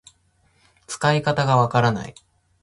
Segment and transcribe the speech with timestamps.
[0.87, 2.15] 使い方がわからない